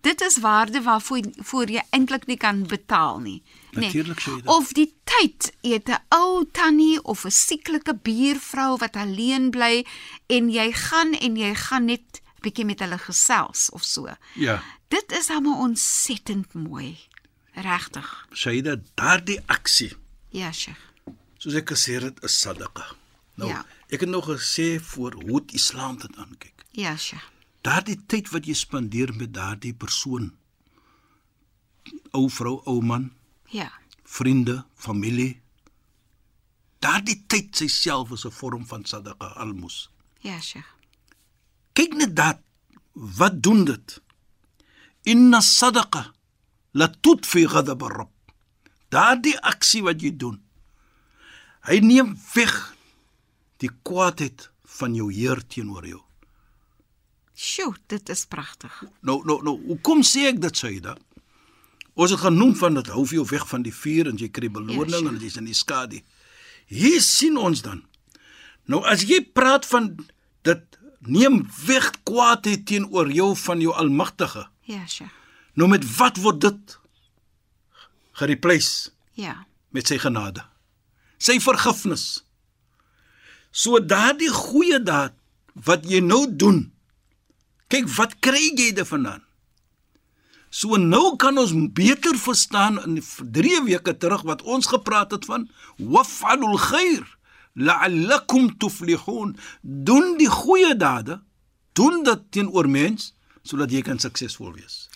dit 0.00 0.20
is 0.24 0.38
waarde 0.40 0.80
waarvoor 0.82 1.20
voor 1.50 1.68
jy 1.70 1.82
eintlik 1.92 2.24
nie 2.26 2.38
kan 2.40 2.62
betaal 2.66 3.18
nie. 3.20 3.42
Natuurlijk 3.76 4.20
sê 4.20 4.30
jy 4.32 4.36
dit. 4.40 4.46
Of 4.48 4.72
die 4.78 4.88
tyd, 5.04 5.50
jy 5.60 5.72
het 5.76 5.88
'n 5.92 6.00
ou 6.16 6.44
tannie 6.52 7.02
of 7.04 7.24
'n 7.24 7.30
sieklike 7.30 7.94
buurvrou 8.02 8.78
wat 8.80 8.96
alleen 8.96 9.50
bly 9.50 9.84
en 10.26 10.50
jy 10.50 10.72
gaan 10.72 11.12
en 11.20 11.36
jy 11.36 11.54
gaan 11.54 11.84
net 11.84 12.20
bietjie 12.40 12.64
met 12.64 12.80
hulle 12.80 12.98
gesels 12.98 13.70
of 13.70 13.84
so. 13.84 14.08
Ja. 14.34 14.62
Dit 14.88 15.12
is 15.12 15.28
hom 15.28 15.46
ontsettend 15.60 16.52
mooi. 16.54 16.96
Regtig. 17.54 18.26
Shaida, 18.32 18.76
daardie 18.94 19.40
aksie, 19.46 19.92
Ja, 20.30 20.52
Sheikh. 20.52 20.78
soos 21.38 21.54
ek 21.54 21.70
gesê 21.70 22.00
het, 22.02 22.22
is 22.22 22.40
sadaqa. 22.40 22.86
Nou, 23.34 23.50
Ja. 23.50 23.66
ek 23.90 24.00
het 24.00 24.08
nog 24.08 24.26
gesê 24.26 24.80
voor 24.80 25.12
hoe 25.12 25.42
die 25.46 25.56
Islam 25.56 25.98
dit 25.98 26.16
aankyk. 26.16 26.59
Ja, 26.70 26.96
Sheikh. 26.96 27.26
Daardie 27.60 27.98
tyd 28.06 28.30
wat 28.32 28.46
jy 28.48 28.54
spandeer 28.56 29.12
met 29.16 29.32
daardie 29.34 29.74
persoon, 29.74 30.30
ou 32.16 32.28
vrou, 32.30 32.60
ou 32.64 32.80
man, 32.82 33.10
Ja. 33.50 33.70
vriende, 34.04 34.64
familie, 34.74 35.40
daardie 36.78 37.24
tyd 37.26 37.56
self 37.68 38.10
is 38.10 38.24
'n 38.24 38.30
vorm 38.30 38.66
van 38.66 38.84
sadaqa 38.84 39.26
almos. 39.36 39.90
Ja, 40.20 40.40
Sheikh. 40.40 40.66
Kyk 41.72 41.94
net 41.94 42.16
dat 42.16 42.40
wat 42.92 43.42
doen 43.42 43.64
dit? 43.64 44.00
Inna 45.02 45.40
sadaqa 45.40 46.12
la 46.72 46.88
tudfi 46.88 47.46
ghadab 47.46 47.82
ar-rabb. 47.82 48.10
Daardie 48.88 49.38
aksie 49.40 49.82
wat 49.82 50.00
jy 50.00 50.16
doen. 50.16 50.42
Hy 51.60 51.78
neem 51.78 52.16
weg 52.34 52.74
die 53.58 53.70
kwaadheid 53.82 54.50
van 54.64 54.94
jou 54.94 55.12
Heer 55.12 55.46
teenoor 55.46 55.86
jou. 55.86 56.02
Sjoe, 57.40 57.72
dit 57.88 58.08
is 58.12 58.26
pragtig. 58.28 58.74
Nou 59.06 59.20
nou 59.24 59.38
nou, 59.46 59.54
hoekom 59.70 60.02
sê 60.04 60.26
ek 60.28 60.40
dit 60.42 60.56
Saida? 60.60 60.96
Ons 61.96 62.12
het 62.14 62.20
genoem 62.20 62.52
van 62.56 62.76
dit 62.76 62.90
hou 62.92 63.04
vir 63.08 63.20
jou 63.20 63.26
weg 63.30 63.46
van 63.48 63.62
die 63.64 63.72
vuur 63.74 64.10
en 64.10 64.18
jy 64.20 64.28
kry 64.32 64.50
beloning 64.52 64.90
Ja, 64.92 64.98
sure. 65.00 65.14
en 65.14 65.22
jy's 65.24 65.38
in 65.40 65.48
die 65.48 65.56
skadu. 65.56 66.00
Hier 66.70 67.00
sien 67.02 67.38
ons 67.40 67.62
dan. 67.64 67.80
Nou 68.70 68.82
as 68.86 69.06
jy 69.08 69.22
praat 69.34 69.64
van 69.66 69.88
dit 70.46 70.78
neem 71.00 71.40
weg 71.66 71.88
kwaadheid 72.04 72.66
teenoor 72.68 73.08
jou 73.12 73.32
van 73.46 73.60
jou 73.64 73.72
Almagtige. 73.74 74.44
Ja, 74.68 74.84
Sheikh. 74.86 75.16
Nou 75.56 75.68
met 75.68 75.84
wat 75.96 76.20
word 76.20 76.40
dit 76.44 76.76
gereplace? 78.20 78.90
Ja. 79.16 79.46
Met 79.72 79.88
sy 79.88 79.96
genade. 79.98 80.44
Sy 81.20 81.38
vergifnis. 81.42 82.22
So 83.50 83.80
daardie 83.80 84.30
goeie 84.30 84.78
daad 84.82 85.16
wat 85.66 85.88
jy 85.88 86.00
nou 86.04 86.26
doen. 86.28 86.68
Kyk, 87.70 87.86
wat 87.96 88.16
kry 88.24 88.50
jy 88.58 88.72
daarvandaan? 88.74 89.22
So 90.50 90.74
nou 90.82 91.14
kan 91.22 91.38
ons 91.38 91.52
beter 91.74 92.16
verstaan 92.18 92.80
in 92.82 92.98
3 92.98 93.62
weke 93.68 93.94
terug 94.02 94.24
wat 94.26 94.42
ons 94.42 94.66
gepraat 94.66 95.14
het 95.14 95.24
van 95.30 95.46
waf'alul 95.78 96.58
khair 96.58 97.06
la'allakum 97.54 98.50
tuflihun. 98.58 99.36
Doen 99.62 100.16
die 100.18 100.30
goeie 100.30 100.74
dade, 100.74 101.20
doen 101.78 102.02
dit 102.02 102.26
teenoor 102.34 102.68
mens 102.68 103.12
sodat 103.46 103.70
jy 103.72 103.80
kan 103.86 103.98
suksesvol 104.02 104.52
wees. 104.58 104.88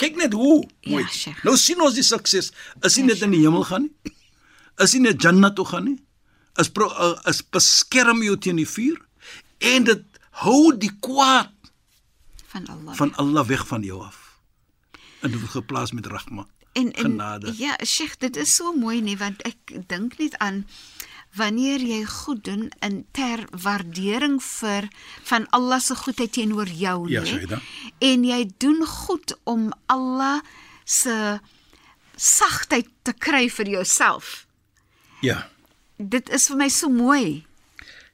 Kyk 0.00 0.16
net 0.16 0.32
hoe 0.38 0.62
mooi. 0.86 1.02
Ja, 1.02 1.10
Sheikh. 1.10 1.42
nou 1.44 1.56
sien 1.60 1.82
ons 1.82 1.98
die 1.98 2.06
sukses. 2.06 2.50
Is 2.82 2.96
nie 2.98 3.10
net 3.10 3.22
in 3.26 3.34
die 3.34 3.42
hemel 3.42 3.66
gaan 3.68 3.90
nie. 3.90 4.14
Is 4.80 4.94
nie 4.96 5.04
net 5.04 5.22
Jannah 5.22 5.52
toe 5.54 5.66
gaan 5.68 5.84
nie. 5.90 5.98
Is 6.62 6.70
pro, 6.72 6.88
uh, 6.88 7.18
is 7.28 7.42
beskerm 7.42 8.22
jou 8.24 8.38
teen 8.38 8.58
die 8.60 8.68
vuur 8.68 8.98
en 9.62 9.84
dit 9.86 10.02
hou 10.42 10.72
die 10.76 10.90
kwaad 11.04 11.51
Van 12.52 12.66
Allah. 12.68 12.94
van 12.96 13.14
Allah 13.16 13.46
weg 13.48 13.66
van 13.66 13.82
jou 13.82 14.02
af. 14.04 14.18
En 15.20 15.30
dit 15.30 15.40
word 15.40 15.50
geplaas 15.50 15.92
met 15.92 16.06
rahma. 16.06 16.46
En, 16.72 16.92
en 16.92 17.04
genade. 17.04 17.54
ja, 17.56 17.76
Sheikh, 17.84 18.16
dit 18.18 18.36
is 18.36 18.54
so 18.54 18.72
mooi 18.72 19.00
nie 19.00 19.16
want 19.20 19.42
ek 19.48 19.74
dink 19.88 20.18
net 20.18 20.36
aan 20.38 20.62
wanneer 21.36 21.80
jy 21.80 22.04
goed 22.04 22.44
doen 22.44 22.66
in 22.84 23.04
ter 23.12 23.44
waardering 23.62 24.38
vir 24.44 24.88
van 25.28 25.46
Allah 25.50 25.80
se 25.80 25.94
goedheid 25.96 26.32
teenoor 26.32 26.68
jou 26.68 27.08
Ja, 27.10 27.20
nê. 27.22 27.26
Shaida. 27.26 27.60
en 28.00 28.24
jy 28.24 28.50
doen 28.58 28.84
goed 28.86 29.36
om 29.44 29.70
Allah 29.86 30.40
se 30.84 31.40
sagtheid 32.16 32.88
te 33.02 33.12
kry 33.12 33.48
vir 33.50 33.68
jouself. 33.68 34.46
Ja. 35.22 35.48
Dit 35.96 36.28
is 36.30 36.46
vir 36.50 36.56
my 36.56 36.68
so 36.68 36.88
mooi. 36.90 37.44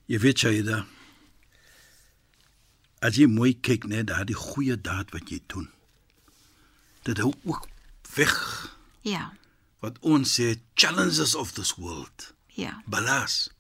Jy 0.07 0.19
weet 0.23 0.39
Shaida. 0.39 0.85
As 3.01 3.17
jy 3.17 3.27
mooi 3.31 3.53
kyk 3.61 3.85
net 3.87 4.09
daardie 4.11 4.35
goeie 4.37 4.75
daad 4.81 5.11
wat 5.15 5.29
jy 5.31 5.39
doen. 5.47 5.69
Dit 7.07 7.19
hou 7.23 7.33
ook 7.45 7.69
weg 8.17 8.35
Ja. 9.03 9.33
wat 9.81 9.99
ons 10.01 10.35
sê 10.41 10.57
challenges 10.75 11.35
of 11.35 11.53
this 11.53 11.75
world. 11.79 12.33
Ja. 12.59 12.83
Balas. 12.87 13.51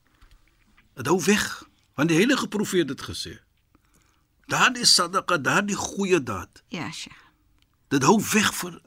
Dit 0.96 1.06
hou 1.06 1.20
weg 1.24 1.62
want 1.94 2.08
die 2.10 2.16
heilige 2.18 2.48
profeet 2.48 2.88
het 2.88 3.02
gesê. 3.02 3.38
Daardie 4.48 4.84
sadaqa, 4.86 5.36
daardie 5.42 5.76
goeie 5.76 6.22
daad, 6.22 6.62
Ja, 6.68 6.90
Sheikh. 6.90 7.16
dit 7.88 8.02
hou 8.02 8.18
weg 8.32 8.52
vir 8.54 8.80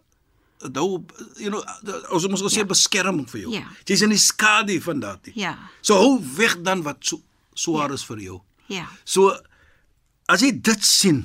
dit 0.62 0.76
hou 0.78 1.06
you 1.38 1.50
know 1.50 1.64
ons 2.12 2.28
moet 2.28 2.40
gesê 2.42 2.58
Ja. 2.62 2.66
beskerming 2.66 3.30
vir 3.30 3.40
jou. 3.42 3.52
Ja. 3.54 3.68
Jy's 3.86 4.02
in 4.02 4.10
die 4.10 4.18
skadu 4.18 4.82
van 4.82 5.00
daardie. 5.00 5.34
Ja. 5.36 5.58
So 5.82 5.96
hou 5.96 6.20
weg 6.36 6.62
dan 6.62 6.82
wat 6.84 6.98
so 7.06 7.22
swaar 7.54 7.92
is 7.92 8.04
vir 8.06 8.18
jou. 8.20 8.42
Ja. 8.68 8.88
So 9.04 9.32
as 10.30 10.44
jy 10.44 10.52
dit 10.54 10.86
sien 10.86 11.24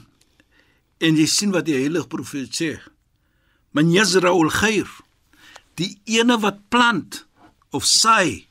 en 1.04 1.18
jy 1.18 1.26
sien 1.28 1.52
wat 1.52 1.66
die 1.68 1.76
heilige 1.76 2.08
profeet 2.12 2.54
sê, 2.56 2.70
man 3.76 3.92
yazra'ul 3.92 4.52
khair, 4.52 4.88
die 5.76 5.98
ene 6.08 6.38
wat 6.40 6.62
plant 6.72 7.24
of 7.76 7.84
saai 7.84 8.46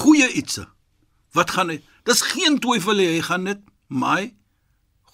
goeie 0.00 0.28
ietsie, 0.36 0.66
wat 1.36 1.54
gaan 1.56 1.72
hy? 1.72 1.80
Dis 2.08 2.24
geen 2.24 2.58
twyfel 2.60 3.00
hy 3.00 3.20
gaan 3.24 3.46
net 3.48 3.62
maai 3.88 4.34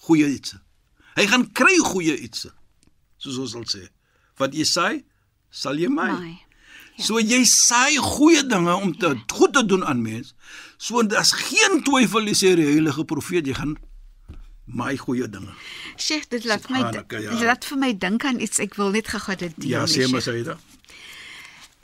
goeie 0.05 0.27
ietsie. 0.33 0.59
Hy 1.15 1.27
gaan 1.31 1.47
kry 1.55 1.77
goeie 1.79 2.15
ietsie. 2.19 2.51
Soos 3.21 3.39
ons 3.39 3.55
sal 3.55 3.67
sê, 3.71 3.85
wat 4.39 4.55
jy 4.55 4.67
saai, 4.67 5.05
sal 5.51 5.79
jy 5.79 5.87
maai. 5.91 6.11
Maai. 6.11 6.35
So 6.99 7.19
jy 7.19 7.41
saai 7.47 7.97
goeie 7.99 8.43
dinge 8.47 8.75
om 8.75 8.93
te 8.95 9.11
goed 9.31 9.53
te 9.55 9.63
doen 9.67 9.83
aan 9.83 10.03
mense. 10.03 10.35
So 10.77 11.03
daar's 11.03 11.33
geen 11.35 11.81
twyfel 11.83 12.31
sê 12.35 12.55
die 12.55 12.67
heilige 12.67 13.03
profeet 13.07 13.47
jy 13.47 13.55
gaan 13.57 13.75
maai 14.65 14.97
goeie 14.97 15.29
dinge. 15.29 15.53
Sheikh, 15.97 16.27
dit 16.29 16.45
laat 16.45 16.69
my 16.69 16.79
ja. 16.79 17.03
dit 17.07 17.41
laat 17.41 17.65
vir 17.65 17.77
my 17.77 17.91
dink 17.97 18.25
aan 18.25 18.39
iets 18.39 18.59
ek 18.59 18.77
wil 18.79 18.93
net 18.95 19.07
gou 19.13 19.35
dit 19.35 19.53
deel. 19.55 19.69
Ja, 19.69 19.85
sê 19.85 20.09
maar 20.09 20.21
Sheikh. 20.25 20.45
Saida. 20.45 20.57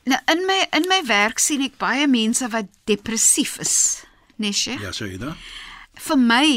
Nou 0.09 0.21
in 0.33 0.45
my 0.47 0.59
in 0.77 0.87
my 0.89 1.01
werk 1.05 1.39
sien 1.39 1.61
ek 1.61 1.77
baie 1.81 2.07
mense 2.09 2.47
wat 2.49 2.71
depressief 2.89 3.57
is, 3.61 3.75
nee 4.41 4.53
Sheikh. 4.53 4.81
Ja, 4.81 4.91
Saida. 4.91 5.35
Vir 6.01 6.17
my 6.17 6.47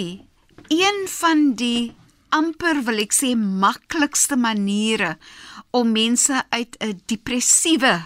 een 0.72 1.04
van 1.18 1.52
die 1.60 1.92
amper 2.34 2.80
wil 2.86 3.02
ek 3.04 3.12
sê 3.14 3.34
maklikste 3.36 4.38
maniere 4.40 5.14
om 5.76 5.92
mense 5.92 6.42
uit 6.50 6.76
'n 6.80 7.00
depressiewe 7.06 8.00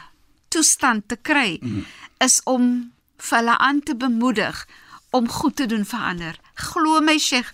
toestand 0.49 1.09
te 1.09 1.17
kry 1.17 1.59
mm. 1.61 1.85
is 2.25 2.41
om 2.45 2.93
vir 3.17 3.39
hulle 3.39 3.57
aan 3.59 3.81
te 3.83 3.95
bemoedig 3.95 4.67
om 5.11 5.29
goed 5.29 5.57
te 5.57 5.67
doen 5.67 5.85
vir 5.85 6.01
ander. 6.01 6.41
Glo 6.59 7.01
my 7.01 7.19
Sheikh, 7.19 7.53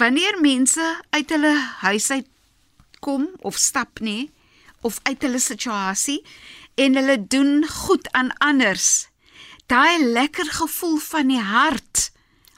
wanneer 0.00 0.38
mense 0.40 0.84
uit 1.10 1.30
hulle 1.30 1.52
huis 1.82 2.10
uit 2.10 2.26
kom 3.04 3.28
of 3.44 3.56
stap 3.60 4.00
nê 4.00 4.30
of 4.80 4.98
uit 5.04 5.22
hulle 5.22 5.38
situasie 5.42 6.22
en 6.74 6.96
hulle 6.96 7.18
doen 7.26 7.66
goed 7.68 8.08
aan 8.12 8.32
anders. 8.38 9.08
Daai 9.66 10.02
lekker 10.12 10.48
gevoel 10.60 10.96
van 11.10 11.28
die 11.32 11.42
hart 11.42 12.10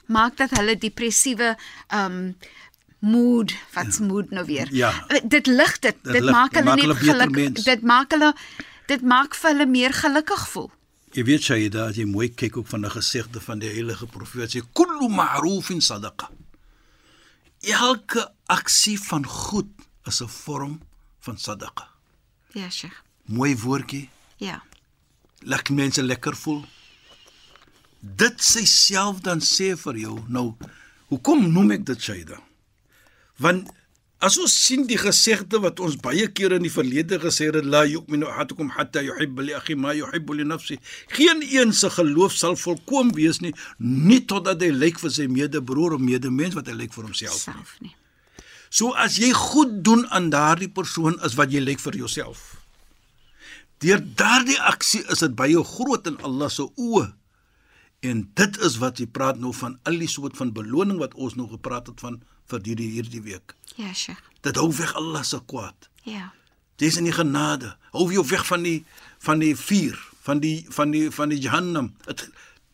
maak 0.06 0.36
dat 0.36 0.54
hulle 0.56 0.78
depressiewe 0.78 1.56
um 1.94 2.36
mood, 2.98 3.52
wat's 3.74 3.98
mood 4.02 4.30
nou 4.34 4.44
weer? 4.46 4.68
Ja. 4.74 4.90
Eh, 5.08 5.20
Dit 5.24 5.46
lig 5.46 5.78
dit. 5.78 5.96
Dit 6.02 6.12
Dit 6.12 6.30
maak 6.30 6.54
hulle 6.54 6.74
net 6.74 6.96
gelukkig. 6.96 7.62
Dit 7.64 7.82
maak 7.82 8.10
hulle 8.10 8.32
dit 8.88 9.02
maak 9.02 9.34
vir 9.36 9.50
hulle 9.50 9.66
meer 9.66 9.92
gelukkig 9.92 10.48
voel. 10.48 10.70
Jy 11.18 11.24
weet 11.26 11.42
Saida, 11.42 11.88
as 11.90 11.96
jy 11.98 12.04
mooi 12.06 12.28
kyk 12.30 12.60
ook 12.60 12.68
van 12.70 12.84
'n 12.86 12.90
gesegde 12.94 13.40
van 13.40 13.58
die 13.58 13.68
heilige 13.68 14.06
profeet 14.06 14.54
sê 14.54 14.60
kullu 14.72 15.08
ma'rufin 15.08 15.80
sadaqa. 15.80 16.30
Elke 17.60 18.30
aksie 18.46 18.98
van 19.00 19.26
goed 19.26 19.66
is 20.06 20.20
'n 20.22 20.28
vorm 20.28 20.80
van 21.18 21.36
sadaqa. 21.38 21.88
Ja, 22.52 22.70
Sheikh. 22.70 23.02
Mooi 23.24 23.56
woordjie, 23.56 24.08
Ja. 24.36 24.62
laat 25.38 25.68
mense 25.70 26.02
lekker 26.02 26.36
voel. 26.36 26.64
Dit 28.00 28.42
sy 28.42 28.64
self 28.64 29.20
dan 29.20 29.40
sê 29.40 29.76
vir 29.76 29.96
jou. 29.96 30.20
Nou, 30.28 30.54
hoekom 31.08 31.52
noem 31.52 31.70
ek 31.70 31.84
dit 31.86 32.02
Saida? 32.02 32.40
Want 33.36 33.68
as 34.18 34.38
ons 34.42 34.54
sien 34.64 34.82
die 34.88 34.98
gesegde 34.98 35.60
wat 35.62 35.78
ons 35.84 35.96
baie 36.02 36.26
kere 36.34 36.58
in 36.58 36.66
die 36.66 36.72
verlede 36.72 37.20
gesê 37.22 37.48
het, 37.52 37.64
la 37.64 37.84
yu'minu 37.86 38.26
ahadukum 38.26 38.72
hatta 38.74 39.02
yuhibba 39.06 39.44
li 39.46 39.54
akhi 39.54 39.76
ma 39.78 39.94
yuhibbu 39.94 40.40
li 40.40 40.46
nafsi. 40.48 40.78
Geen 41.14 41.44
een 41.46 41.72
se 41.72 41.90
geloof 41.94 42.34
sal 42.34 42.58
volkoem 42.58 43.12
wees 43.14 43.38
nie, 43.44 43.54
nie 43.78 44.20
totdat 44.26 44.62
hy 44.64 44.72
lyk 44.74 44.98
vir 44.98 45.14
sy 45.14 45.28
medebroer 45.30 45.94
of 45.98 46.02
medemens 46.02 46.58
wat 46.58 46.66
hy 46.66 46.74
lyk 46.80 46.94
vir 46.96 47.06
homself. 47.06 47.38
Self 47.46 47.76
nie. 47.84 47.94
So 48.70 48.92
as 48.98 49.16
jy 49.22 49.30
goed 49.32 49.78
doen 49.84 50.04
aan 50.12 50.28
daardie 50.34 50.70
persoon 50.72 51.16
is 51.24 51.38
wat 51.38 51.54
jy 51.54 51.62
lyk 51.62 51.80
vir 51.80 52.02
jouself. 52.02 52.58
Deur 53.78 54.02
daardie 54.02 54.58
aksie 54.66 55.04
is 55.12 55.22
dit 55.22 55.36
baie 55.38 55.62
groot 55.64 56.10
in 56.10 56.18
Allah 56.26 56.50
se 56.50 56.66
oë. 56.66 57.06
En 58.02 58.26
dit 58.38 58.58
is 58.66 58.76
wat 58.82 58.98
jy 58.98 59.06
praat 59.10 59.38
nou 59.38 59.52
van 59.54 59.78
al 59.86 59.98
die 60.02 60.10
soort 60.10 60.36
van 60.38 60.52
beloning 60.54 60.98
wat 60.98 61.14
ons 61.14 61.38
nou 61.38 61.48
gepraat 61.50 61.90
het 61.90 62.02
van 62.02 62.20
vir 62.48 62.60
hierdie 62.64 62.88
hierdie 62.96 63.22
week. 63.24 63.54
Ja, 63.76 63.92
Sheikh. 63.94 64.22
Dit 64.42 64.56
hou 64.56 64.68
weg 64.74 64.94
Allah 64.96 65.22
se 65.24 65.40
kwaad. 65.46 65.88
Ja. 66.08 66.32
Dis 66.78 66.96
in 66.96 67.04
die 67.08 67.12
genade. 67.12 67.74
Hou 67.92 68.08
jou 68.12 68.24
weg 68.30 68.46
van 68.46 68.62
die 68.62 68.84
van 69.24 69.38
die 69.42 69.54
vuur, 69.58 69.98
van 70.22 70.40
die 70.40 70.66
van 70.70 70.90
die 70.94 71.08
van 71.10 71.28
die 71.34 71.38
Jahannam. 71.42 71.92
Dit 72.06 72.28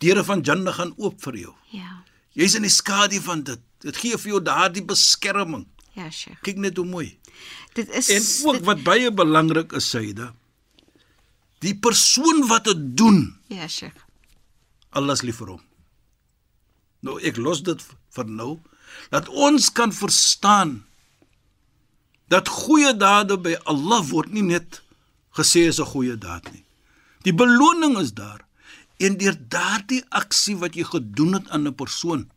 deure 0.05 0.25
van 0.25 0.43
Jannah 0.45 0.75
gaan 0.77 0.93
oop 0.97 1.21
vir 1.25 1.39
jou. 1.41 1.55
Ja. 1.73 2.03
Jy's 2.35 2.55
in 2.59 2.67
die 2.67 2.71
skadu 2.73 3.21
van 3.25 3.43
dit. 3.47 3.61
Dit 3.85 3.97
gee 4.01 4.17
vir 4.19 4.31
jou 4.35 4.41
daardie 4.43 4.85
beskerming. 4.85 5.67
Ja, 5.95 6.09
Sheikh. 6.11 6.41
Kyk 6.43 6.57
net 6.59 6.77
hoe 6.77 6.87
mooi. 6.87 7.19
Dit 7.75 7.89
is 7.95 8.09
En 8.11 8.23
ook 8.49 8.57
dit, 8.59 8.65
wat 8.67 8.83
baie 8.87 9.11
belangrik 9.13 9.73
is, 9.73 9.89
Saida, 9.91 10.33
die 11.65 11.75
persoon 11.79 12.47
wat 12.51 12.65
dit 12.71 12.83
doen, 12.99 13.21
Ja, 13.49 13.67
Sheikh. 13.69 13.97
alles 14.91 15.23
lief 15.23 15.37
vir 15.43 15.49
hom. 15.55 15.63
Nou 17.05 17.19
ek 17.21 17.37
los 17.37 17.63
dit 17.67 17.83
vir 18.15 18.25
nou 18.31 18.59
dat 19.11 19.29
ons 19.29 19.73
kan 19.73 19.93
verstaan 19.93 20.85
dat 22.29 22.49
goeie 22.49 22.97
dade 22.97 23.37
by 23.39 23.55
Allah 23.65 24.03
word 24.09 24.33
nie 24.33 24.43
net 24.43 24.83
gesê 25.39 25.67
is 25.69 25.81
'n 25.81 25.93
goeie 25.93 26.17
daad 26.19 26.53
nie. 26.53 26.65
Die 27.23 27.35
beloning 27.35 27.99
is 27.99 28.13
daar 28.13 28.45
en 28.99 29.17
deur 29.19 29.37
daardie 29.49 30.03
aksie 30.09 30.57
wat 30.57 30.75
jy 30.75 30.85
gedoen 30.85 31.33
het 31.33 31.49
aan 31.49 31.67
'n 31.67 31.75
persoon, 31.75 32.31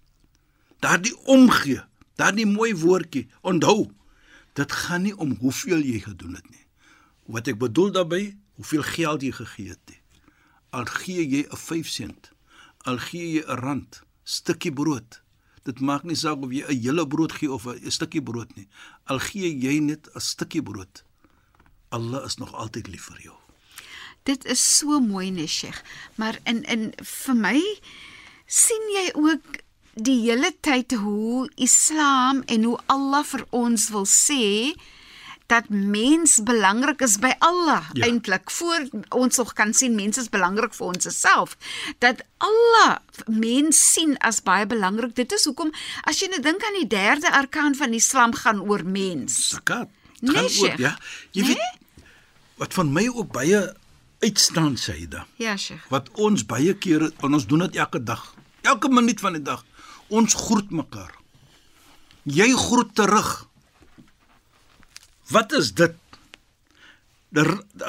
daardie 0.80 1.16
omgee, 1.26 1.82
daardie 2.16 2.46
mooi 2.46 2.74
woordjie, 2.76 3.28
onthou, 3.42 3.92
dit 4.54 4.72
gaan 4.72 5.02
nie 5.02 5.18
om 5.18 5.38
hoeveel 5.40 5.80
jy 5.80 6.00
gedoen 6.00 6.36
het 6.36 6.50
nie. 6.50 6.66
Wat 7.26 7.48
ek 7.48 7.58
bedoel 7.58 7.92
daarmee, 7.92 8.38
hoeveel 8.56 8.84
geld 8.84 9.22
jy 9.22 9.32
gegee 9.32 9.70
het 9.70 9.84
nie. 9.86 10.02
Al 10.70 10.86
gee 10.86 11.28
jy 11.28 11.48
'n 11.52 11.58
5 11.58 11.88
sent, 11.88 12.32
al 12.78 12.98
gee 12.98 13.32
jy 13.32 13.44
'n 13.46 13.60
rand, 13.60 14.02
stukkie 14.24 14.74
brood. 14.74 15.22
Dit 15.68 15.82
maak 15.84 16.06
nie 16.08 16.16
saak 16.16 16.44
of 16.46 16.54
jy 16.56 16.64
'n 16.64 16.80
hele 16.82 17.04
brood 17.08 17.34
gee 17.36 17.52
of 17.52 17.68
'n 17.68 17.92
stukkie 17.92 18.24
brood 18.24 18.56
nie. 18.56 18.68
Al 19.12 19.20
gee 19.20 19.52
jy 19.52 19.80
net 19.80 20.08
'n 20.16 20.20
stukkie 20.20 20.64
brood. 20.64 21.04
Allah 21.90 22.26
is 22.26 22.38
nog 22.38 22.54
altyd 22.54 22.88
lief 22.88 23.04
vir 23.12 23.20
jou. 23.22 23.38
Dit 24.24 24.46
is 24.46 24.78
so 24.78 25.00
mooi, 25.00 25.30
nee, 25.32 25.48
Sheikh. 25.48 25.84
Maar 26.16 26.40
in 26.44 26.64
in 26.64 26.94
vir 27.04 27.36
my 27.36 27.60
sien 28.46 28.84
jy 28.96 29.12
ook 29.16 29.44
die 29.94 30.22
hele 30.22 30.52
tyd 30.62 30.92
hoe 30.92 31.50
Islam 31.56 32.44
en 32.46 32.64
hoe 32.64 32.80
Allah 32.86 33.24
vir 33.24 33.46
ons 33.50 33.90
wil 33.90 34.06
sê 34.06 34.74
dat 35.48 35.70
mens 35.70 36.44
belangrik 36.44 37.02
is 37.02 37.18
by 37.24 37.32
Allah 37.40 37.86
Ja. 37.94 38.06
eintlik 38.06 38.52
voor 38.52 38.88
ons 39.10 39.38
nog 39.38 39.54
kan 39.54 39.74
sien 39.74 39.96
mens 39.96 40.18
is 40.18 40.30
belangrik 40.30 40.74
vir 40.74 40.86
ons 40.88 41.08
self 41.20 41.58
dat 42.00 42.24
Allah 42.38 42.98
mens 43.26 43.80
sien 43.94 44.18
as 44.18 44.42
baie 44.44 44.66
belangrik 44.68 45.16
dit 45.16 45.32
is 45.32 45.46
hoekom 45.46 45.72
as 46.04 46.20
jy 46.20 46.28
nou 46.30 46.42
dink 46.42 46.64
aan 46.64 46.80
die 46.80 46.88
derde 46.88 47.32
arkaan 47.32 47.76
van 47.76 47.94
Islam 47.94 48.34
gaan 48.34 48.60
oor 48.62 48.84
mens 48.86 49.48
Zakat. 49.50 49.88
Nee, 50.20 50.34
Gaan 50.36 50.50
Sheikh. 50.50 50.78
ja. 50.78 50.98
Jy 51.32 51.42
Nee? 51.42 51.54
weet 51.56 51.78
wat 52.58 52.74
van 52.74 52.92
my 52.94 53.08
ook 53.08 53.32
baie 53.32 53.74
uitstaan 54.20 54.78
Saida. 54.78 55.28
ja 55.38 55.58
Sheikh 55.58 55.86
Wat 55.90 56.10
ons 56.14 56.46
baie 56.46 56.74
kere 56.74 57.12
en 57.22 57.34
ons 57.34 57.46
doen 57.48 57.60
dit 57.60 57.76
elke 57.76 58.04
dag. 58.04 58.34
Elke 58.62 58.90
minuut 58.90 59.20
van 59.20 59.34
die 59.34 59.42
dag. 59.42 59.64
Ons 60.10 60.34
groet 60.34 60.72
mekaar. 60.72 61.14
Jy 62.24 62.50
groet 62.58 62.96
terug. 62.96 63.48
Wat 65.30 65.52
is 65.52 65.74
dit? 65.74 65.94
Die, 67.30 67.44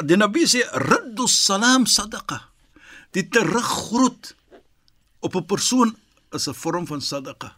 die 0.04 0.16
Nabi 0.18 0.46
sê 0.50 0.64
raddu 0.72 1.26
salam 1.30 1.86
sadaqa. 1.86 2.40
Die 3.14 3.28
teruggroet 3.28 4.34
op 5.20 5.34
'n 5.36 5.44
persoon 5.46 5.96
is 6.32 6.48
'n 6.48 6.54
vorm 6.54 6.86
van 6.86 7.00
sadaqa. 7.00 7.54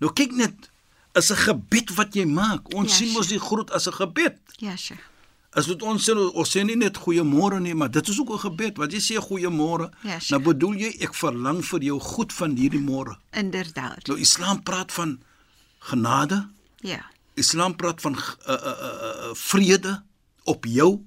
Nou 0.00 0.12
kyk 0.12 0.32
net, 0.32 0.70
is 1.14 1.30
'n 1.30 1.36
gebed 1.36 1.94
wat 1.94 2.14
jy 2.14 2.24
maak. 2.24 2.74
Ons 2.74 2.90
Ja, 2.90 2.96
sien 2.96 3.12
mos 3.12 3.26
die 3.28 3.38
groet 3.40 3.70
as 3.70 3.86
'n 3.86 3.92
gebed. 3.92 4.38
ja 4.58 4.76
Sheikh 4.76 5.10
As 5.54 5.66
dit 5.66 5.82
ons 5.82 6.08
sê 6.08 6.14
ons 6.16 6.50
sê 6.56 6.64
nie 6.64 6.76
net 6.76 6.96
goeiemôre 6.96 7.60
nie, 7.60 7.74
maar 7.74 7.90
dit 7.90 8.08
is 8.08 8.18
ook 8.20 8.30
'n 8.32 8.38
gebed. 8.38 8.76
Wat 8.78 8.90
jy 8.92 8.98
sê 9.00 9.16
goeiemôre, 9.20 9.90
Ja, 10.02 10.18
Sheikh. 10.18 10.30
nou 10.30 10.42
bedoel 10.42 10.74
jy 10.74 10.96
ek 11.00 11.14
verlang 11.14 11.62
vir 11.64 11.80
jou 11.82 12.00
goed 12.00 12.32
van 12.32 12.56
hierdie 12.56 12.80
môre. 12.80 13.16
inderdaad 13.32 14.06
Nou 14.06 14.18
Islam 14.18 14.62
praat 14.62 14.92
van 14.92 15.20
genade, 15.78 16.48
ja 16.80 17.04
Islam 17.34 17.76
praat 17.76 18.00
van 18.00 18.16
uh, 18.16 18.28
uh, 18.48 18.56
uh, 18.56 19.30
vrede 19.34 20.02
op 20.44 20.64
jou 20.64 21.00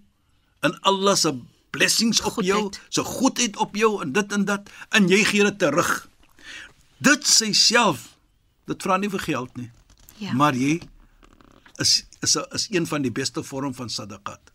en 0.65 0.79
Allah 0.81 1.15
se 1.15 1.33
blessings 1.69 2.21
op 2.21 2.31
Goedheid. 2.39 2.55
jou, 2.55 2.73
se 2.89 3.03
goedheid 3.03 3.57
op 3.57 3.75
jou 3.75 4.01
en 4.01 4.11
dit 4.11 4.31
en 4.31 4.45
dat 4.45 4.69
en 4.89 5.07
jy 5.11 5.23
gee 5.23 5.43
dit 5.43 5.59
terug. 5.59 5.91
Dit 6.97 7.27
sê 7.27 7.51
self, 7.53 8.15
dit 8.65 8.81
vra 8.87 8.97
nie 8.97 9.11
vir 9.11 9.19
geld 9.19 9.57
nie. 9.59 9.71
Ja. 10.17 10.33
Maar 10.33 10.55
jy 10.55 10.79
is 11.83 12.05
is 12.25 12.37
is 12.55 12.67
een 12.71 12.87
van 12.87 13.03
die 13.03 13.11
beste 13.11 13.43
vorm 13.43 13.73
van 13.75 13.89
sadaqat. 13.89 14.53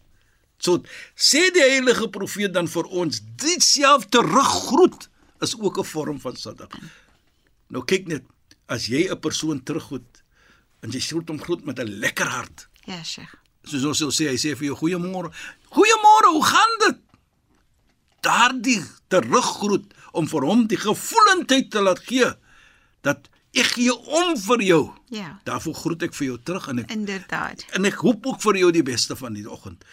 So 0.60 0.82
sê 1.14 1.46
die 1.54 1.64
heilige 1.64 2.08
profeet 2.12 2.54
dan 2.56 2.68
vir 2.68 2.88
ons, 2.88 3.20
dit 3.40 3.62
self 3.64 4.08
teruggroet 4.12 5.08
is 5.40 5.54
ook 5.56 5.78
'n 5.78 5.84
vorm 5.84 6.20
van 6.20 6.36
sadaqa. 6.36 6.78
Nou 7.68 7.84
kyk 7.84 8.08
net, 8.08 8.24
as 8.66 8.86
jy 8.86 9.08
'n 9.08 9.20
persoon 9.20 9.62
teruggroet 9.62 10.09
en 10.80 10.90
jy 10.90 11.00
groet 11.00 11.28
hom 11.28 11.40
groet 11.40 11.64
met 11.64 11.78
'n 11.78 12.00
lekker 12.00 12.26
hart. 12.26 12.68
ja 12.86 13.02
Sheikh 13.02 13.34
Soos 13.64 13.84
ons 13.84 13.98
sal 13.98 14.10
sê, 14.10 14.30
hy 14.30 14.38
sê 14.40 14.54
vir 14.56 14.70
jou 14.70 14.76
goeiemôre. 14.76 15.30
Goeiemôre, 15.68 16.28
hoe 16.32 16.44
gaan 16.44 16.78
dit? 16.86 16.98
Daardie 18.24 18.82
teruggroet 19.12 19.92
om 20.12 20.28
vir 20.28 20.46
hom 20.48 20.66
die 20.66 20.78
gevoelendheid 20.80 21.70
te 21.70 21.82
laat 21.84 22.00
gee 22.08 22.30
dat 23.06 23.28
ek 23.56 23.74
gee 23.76 23.92
om 23.92 24.36
vir 24.36 24.62
jou. 24.62 24.82
ja 25.08 25.40
Daarvoor 25.44 25.74
groet 25.74 26.02
ek 26.08 26.14
vir 26.14 26.26
jou 26.26 26.38
terug 26.38 26.68
en 26.68 26.78
ek 26.84 26.90
inderdaad 26.94 27.64
en 27.76 27.88
ek 27.88 28.00
hoop 28.04 28.26
ook 28.26 28.40
vir 28.42 28.60
jou 28.62 28.70
die 28.72 28.86
beste 28.86 29.16
van 29.16 29.34
die 29.34 29.46
oggend. 29.48 29.84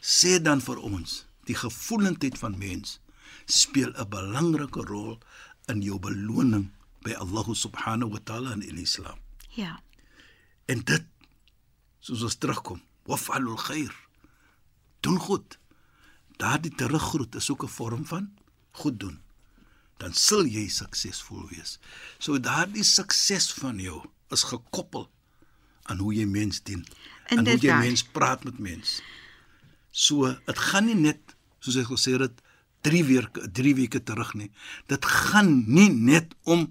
Sê 0.00 0.38
dan 0.42 0.60
vir 0.60 0.78
ons, 0.78 1.24
die 1.46 1.56
gevoelendheid 1.56 2.38
van 2.38 2.58
mens 2.58 2.98
speel 3.46 3.92
'n 3.94 4.08
belangrike 4.10 4.82
rol 4.86 5.18
in 5.68 5.82
jou 5.82 5.98
beloning 5.98 6.70
by 7.02 7.14
Allah 7.14 7.46
subhanahu 7.54 8.10
wa 8.10 8.20
taala 8.24 8.52
in 8.52 8.78
Islam. 8.78 9.18
ja 9.56 9.80
En 10.66 10.82
dit 10.84 11.04
soos 12.00 12.22
ons 12.26 12.38
terugkom, 12.42 12.80
waf'alul 13.06 13.58
khair. 13.66 13.94
Doen 15.00 15.18
goed. 15.18 15.58
Daardie 16.36 16.74
teruggroet 16.74 17.34
is 17.34 17.50
ook 17.50 17.64
'n 17.64 17.76
vorm 17.78 18.06
van 18.06 18.32
goed 18.70 19.00
doen. 19.00 19.20
Dan 19.96 20.12
sal 20.12 20.44
jy 20.44 20.68
suksesvol 20.68 21.48
wees. 21.48 21.78
So 22.18 22.40
daardie 22.40 22.84
sukses 22.84 23.52
van 23.52 23.78
jou 23.78 24.04
is 24.28 24.42
gekoppel 24.42 25.10
aan 25.82 25.98
hoe 25.98 26.14
jy 26.14 26.26
mens 26.26 26.62
dien. 26.62 26.86
En 27.26 27.46
hoe 27.46 27.58
jy 27.58 27.78
mens 27.78 28.02
praat 28.04 28.44
met 28.44 28.58
mens. 28.58 29.00
So, 29.90 30.28
dit 30.46 30.58
gaan 30.58 30.84
nie 30.90 30.98
net 30.98 31.36
soos 31.64 31.78
ek 31.80 31.88
gesê 31.90 32.18
het 32.20 32.42
3 32.86 33.04
weke 33.08 33.46
3 33.50 33.74
weke 33.78 34.02
terug 34.02 34.34
nie. 34.34 34.50
Dit 34.90 35.04
gaan 35.04 35.64
nie 35.66 35.88
net 35.90 36.34
om 36.44 36.68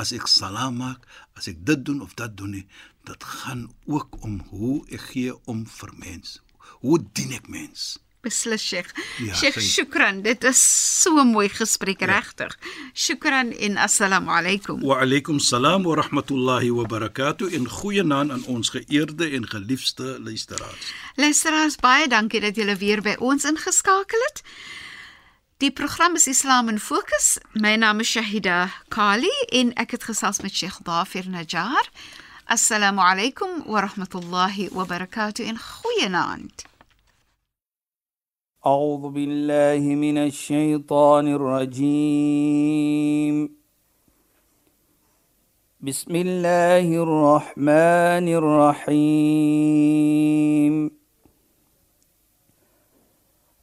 as 0.00 0.14
ek 0.16 0.26
salaam 0.30 0.80
maak, 0.80 1.04
as 1.36 1.50
ek 1.52 1.60
dit 1.66 1.84
doen 1.84 2.00
of 2.02 2.14
dat 2.18 2.36
doen 2.36 2.56
nie. 2.56 2.66
Dit 3.04 3.24
gaan 3.24 3.70
ook 3.86 4.22
om 4.22 4.40
hoe 4.50 4.84
ek 4.90 5.00
gee 5.10 5.34
om 5.46 5.66
vir 5.66 5.90
mens. 5.98 6.40
Hoe 6.82 6.98
dien 7.12 7.32
ek 7.32 7.48
mens? 7.48 7.98
Beslis 8.22 8.62
Sheikh. 8.62 8.92
Ja, 9.18 9.34
Sheikh, 9.34 9.56
sy- 9.58 9.66
shukran. 9.82 10.20
Dit 10.22 10.44
is 10.44 10.60
so 11.02 11.18
'n 11.18 11.26
mooi 11.34 11.48
gesprek 11.48 12.00
ja. 12.00 12.06
regtig. 12.06 12.54
Shukran 12.94 13.50
en 13.52 13.76
assalamu 13.76 14.30
alaykum. 14.30 14.80
Wa 14.80 15.00
alaykum 15.02 15.40
salaam 15.40 15.82
wa 15.82 15.94
rahmatullahi 15.96 16.70
wa 16.70 16.84
barakatuh 16.86 17.52
en 17.54 17.68
goeienaand 17.68 18.30
aan 18.30 18.44
ons 18.46 18.68
geëerde 18.70 19.30
en 19.30 19.48
geliefde 19.48 20.18
luisteraars. 20.20 20.92
Luisteraars, 21.16 21.76
baie 21.76 22.08
dankie 22.08 22.40
dat 22.40 22.54
julle 22.56 22.76
weer 22.76 23.02
by 23.02 23.16
ons 23.18 23.44
ingeskakel 23.44 24.20
het. 24.28 24.42
Die 25.58 25.70
program 25.70 26.14
is 26.14 26.26
Islam 26.26 26.68
in 26.68 26.78
Fokus. 26.78 27.38
My 27.54 27.74
naam 27.76 28.00
is 28.00 28.10
Shahida 28.10 28.70
Kali 28.88 29.30
en 29.48 29.72
ek 29.74 29.90
het 29.90 30.04
gesels 30.04 30.40
met 30.42 30.54
Sheikh 30.54 30.78
Dafir 30.82 31.28
Najjar. 31.28 31.88
السلام 32.52 33.00
عليكم 33.00 33.48
ورحمة 33.66 34.08
الله 34.14 34.78
وبركاته. 34.78 35.50
إن 35.50 35.56
خيناند 35.56 36.60
أعوذ 38.66 39.10
بالله 39.10 39.80
من 39.80 40.18
الشيطان 40.18 41.34
الرجيم. 41.34 43.56
بسم 45.80 46.16
الله 46.16 47.02
الرحمن 47.02 48.28
الرحيم. 48.40 49.02